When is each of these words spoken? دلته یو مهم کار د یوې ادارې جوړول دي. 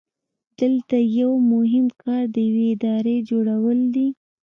دلته 0.59 0.97
یو 1.19 1.31
مهم 1.51 1.85
کار 2.01 2.23
د 2.35 2.37
یوې 2.47 2.65
ادارې 2.75 3.15
جوړول 3.29 3.79
دي. 3.95 4.07